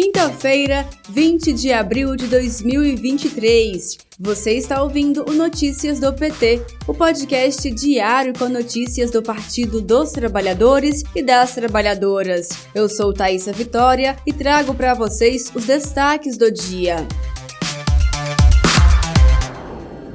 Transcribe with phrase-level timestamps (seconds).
[0.00, 3.98] Quinta-feira, 20 de abril de 2023.
[4.20, 10.12] Você está ouvindo o Notícias do PT, o podcast diário com notícias do Partido dos
[10.12, 12.48] Trabalhadores e das Trabalhadoras.
[12.72, 17.04] Eu sou Thaisa Vitória e trago para vocês os destaques do dia.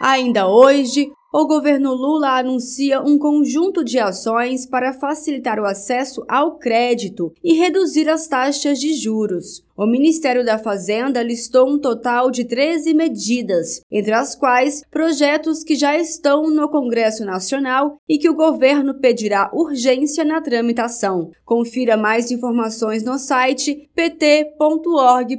[0.09, 6.61] Ainda hoje, o governo Lula anuncia um conjunto de ações para facilitar o acesso ao
[6.61, 9.65] crédito e reduzir as taxas de juros.
[9.77, 15.75] O Ministério da Fazenda listou um total de 13 medidas, entre as quais projetos que
[15.75, 21.33] já estão no Congresso Nacional e que o governo pedirá urgência na tramitação.
[21.45, 25.37] Confira mais informações no site pt.org.br.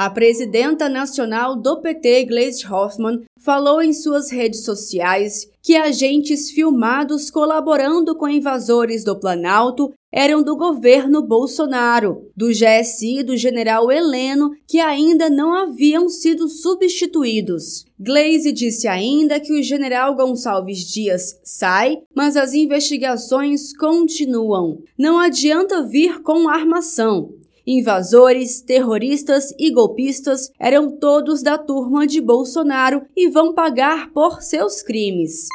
[0.00, 7.30] A presidenta nacional do PT, Gleisi Hoffmann, falou em suas redes sociais que agentes filmados
[7.30, 14.52] colaborando com invasores do Planalto eram do governo Bolsonaro, do GSI e do general Heleno,
[14.66, 17.84] que ainda não haviam sido substituídos.
[17.98, 24.78] Glaze disse ainda que o general Gonçalves Dias sai, mas as investigações continuam.
[24.98, 27.34] Não adianta vir com armação.
[27.66, 34.82] Invasores, terroristas e golpistas eram todos da turma de Bolsonaro e vão pagar por seus
[34.82, 35.46] crimes.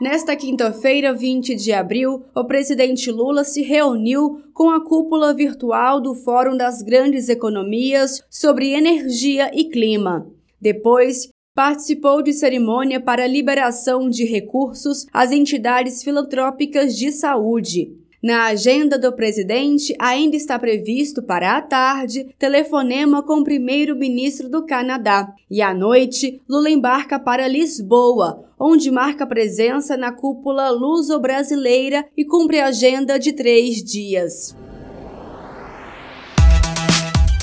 [0.00, 6.14] Nesta quinta-feira, 20 de abril, o presidente Lula se reuniu com a cúpula virtual do
[6.14, 10.26] Fórum das Grandes Economias sobre Energia e Clima.
[10.60, 17.96] Depois, participou de cerimônia para liberação de recursos às entidades filantrópicas de saúde.
[18.22, 24.64] Na agenda do presidente, ainda está previsto para a tarde telefonema com o primeiro-ministro do
[24.64, 25.32] Canadá.
[25.50, 32.58] E à noite, Lula embarca para Lisboa, onde marca presença na cúpula luso-brasileira e cumpre
[32.58, 34.56] agenda de três dias.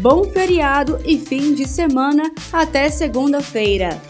[0.00, 2.30] Bom feriado e fim de semana.
[2.52, 4.00] Até segunda-feira.